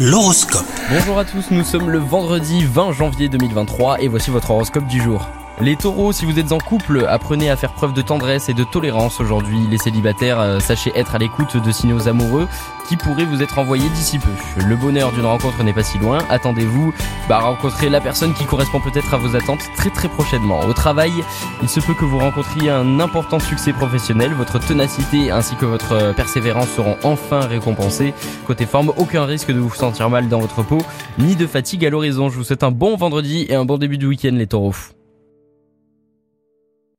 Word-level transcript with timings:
L'horoscope. 0.00 0.64
Bonjour 0.92 1.18
à 1.18 1.24
tous, 1.24 1.50
nous 1.50 1.64
sommes 1.64 1.90
le 1.90 1.98
vendredi 1.98 2.64
20 2.64 2.92
janvier 2.92 3.28
2023 3.28 4.00
et 4.00 4.06
voici 4.06 4.30
votre 4.30 4.52
horoscope 4.52 4.86
du 4.86 5.02
jour. 5.02 5.26
Les 5.60 5.74
taureaux, 5.74 6.12
si 6.12 6.24
vous 6.24 6.38
êtes 6.38 6.52
en 6.52 6.58
couple, 6.58 7.04
apprenez 7.08 7.50
à 7.50 7.56
faire 7.56 7.72
preuve 7.72 7.92
de 7.92 8.00
tendresse 8.00 8.48
et 8.48 8.54
de 8.54 8.62
tolérance 8.62 9.18
aujourd'hui. 9.18 9.58
Les 9.68 9.78
célibataires, 9.78 10.38
euh, 10.38 10.60
sachez 10.60 10.92
être 10.94 11.16
à 11.16 11.18
l'écoute 11.18 11.56
de 11.56 11.72
signaux 11.72 12.06
amoureux 12.06 12.46
qui 12.88 12.96
pourraient 12.96 13.24
vous 13.24 13.42
être 13.42 13.58
envoyés 13.58 13.88
d'ici 13.90 14.20
peu. 14.20 14.62
Le 14.64 14.76
bonheur 14.76 15.10
d'une 15.10 15.26
rencontre 15.26 15.64
n'est 15.64 15.72
pas 15.72 15.82
si 15.82 15.98
loin. 15.98 16.18
Attendez-vous 16.30 16.94
bah, 17.28 17.38
à 17.38 17.40
rencontrer 17.40 17.90
la 17.90 18.00
personne 18.00 18.34
qui 18.34 18.44
correspond 18.44 18.78
peut-être 18.78 19.12
à 19.12 19.16
vos 19.16 19.34
attentes 19.34 19.68
très 19.76 19.90
très 19.90 20.08
prochainement. 20.08 20.60
Au 20.60 20.72
travail, 20.74 21.12
il 21.60 21.68
se 21.68 21.80
peut 21.80 21.94
que 21.94 22.04
vous 22.04 22.18
rencontriez 22.18 22.70
un 22.70 23.00
important 23.00 23.40
succès 23.40 23.72
professionnel. 23.72 24.34
Votre 24.34 24.60
ténacité 24.60 25.32
ainsi 25.32 25.56
que 25.56 25.66
votre 25.66 26.14
persévérance 26.14 26.68
seront 26.68 26.96
enfin 27.02 27.40
récompensées. 27.40 28.14
Côté 28.46 28.64
forme, 28.64 28.92
aucun 28.96 29.24
risque 29.24 29.50
de 29.50 29.58
vous 29.58 29.74
sentir 29.74 30.08
mal 30.08 30.28
dans 30.28 30.38
votre 30.38 30.62
peau, 30.62 30.78
ni 31.18 31.34
de 31.34 31.48
fatigue 31.48 31.84
à 31.84 31.90
l'horizon. 31.90 32.28
Je 32.28 32.36
vous 32.36 32.44
souhaite 32.44 32.62
un 32.62 32.70
bon 32.70 32.96
vendredi 32.96 33.44
et 33.48 33.56
un 33.56 33.64
bon 33.64 33.76
début 33.76 33.98
de 33.98 34.06
week-end 34.06 34.30
les 34.32 34.46
taureaux. 34.46 34.72